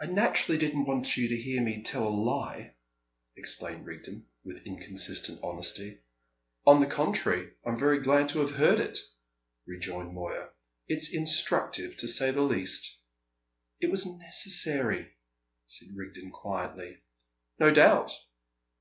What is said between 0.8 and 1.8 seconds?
want you to hear